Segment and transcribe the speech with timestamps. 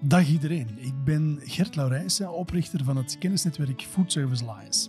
[0.00, 4.88] Dag iedereen, ik ben Gert Laurijsen, oprichter van het kennisnetwerk Food Service Alliance.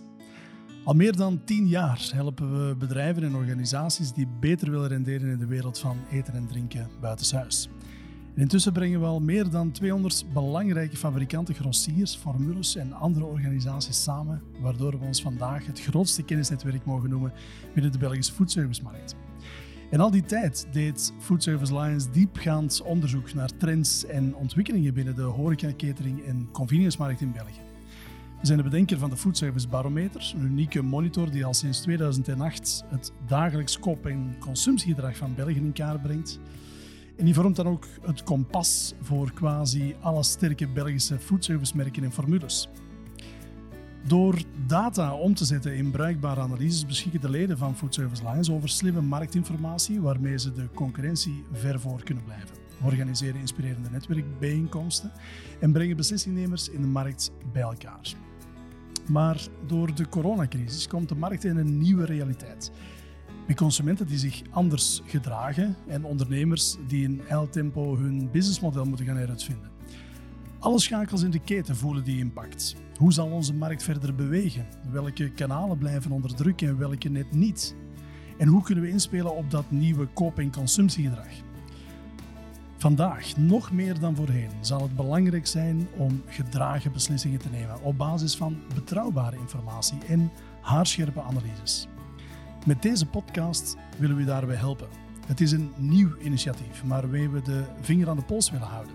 [0.84, 5.38] Al meer dan tien jaar helpen we bedrijven en organisaties die beter willen renderen in
[5.38, 7.68] de wereld van eten en drinken buitenshuis.
[8.34, 14.02] En intussen brengen we al meer dan 200 belangrijke fabrikanten, grossiers, formules en andere organisaties
[14.02, 17.32] samen, waardoor we ons vandaag het grootste kennisnetwerk mogen noemen
[17.74, 19.16] binnen de Belgische foodservice-markt.
[19.90, 25.14] En al die tijd deed Food Service Alliance diepgaand onderzoek naar trends en ontwikkelingen binnen
[25.14, 27.60] de horeca, catering en convenience-markt in België.
[28.40, 31.80] We zijn de bedenker van de Food Service Barometer, een unieke monitor die al sinds
[31.80, 36.40] 2008 het dagelijks koop- en consumptiegedrag van België in kaart brengt.
[37.16, 42.68] En die vormt dan ook het kompas voor quasi alle sterke Belgische foodservice-merken en formules.
[44.06, 48.52] Door data om te zetten in bruikbare analyses beschikken de leden van Food Service Alliance
[48.52, 52.48] over slimme marktinformatie waarmee ze de concurrentie ver voor kunnen blijven.
[52.84, 55.12] Organiseren inspirerende netwerkbijeenkomsten
[55.60, 58.14] en brengen beslissingnemers in de markt bij elkaar.
[59.06, 62.72] Maar door de coronacrisis komt de markt in een nieuwe realiteit.
[63.46, 69.16] Met consumenten die zich anders gedragen en ondernemers die in tempo hun businessmodel moeten gaan
[69.16, 69.70] heruitvinden.
[70.60, 72.76] Alle schakels in de keten voelen die impact.
[72.96, 74.66] Hoe zal onze markt verder bewegen?
[74.90, 77.74] Welke kanalen blijven onder druk en welke net niet?
[78.38, 81.28] En hoe kunnen we inspelen op dat nieuwe koop- en consumptiegedrag?
[82.76, 87.98] Vandaag, nog meer dan voorheen, zal het belangrijk zijn om gedragen beslissingen te nemen op
[87.98, 90.30] basis van betrouwbare informatie en
[90.60, 91.88] haarscherpe analyses.
[92.66, 94.88] Met deze podcast willen we daarbij helpen.
[95.26, 98.94] Het is een nieuw initiatief, maar wij we de vinger aan de pols willen houden.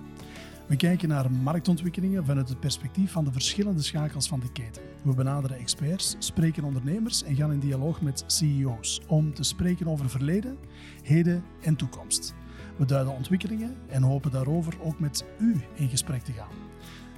[0.68, 4.82] We kijken naar marktontwikkelingen vanuit het perspectief van de verschillende schakels van de keten.
[5.02, 10.10] We benaderen experts, spreken ondernemers en gaan in dialoog met CEO's om te spreken over
[10.10, 10.58] verleden,
[11.02, 12.34] heden en toekomst.
[12.78, 16.52] We duiden ontwikkelingen en hopen daarover ook met u in gesprek te gaan.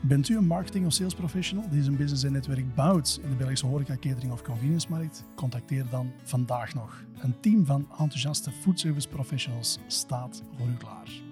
[0.02, 3.36] Bent u een marketing- of sales professional die zijn business en netwerk bouwt in de
[3.36, 5.24] Belgische horeca, catering of convenience markt?
[5.36, 7.04] Contacteer dan vandaag nog.
[7.20, 11.27] Een team van enthousiaste foodservice professionals staat voor u klaar.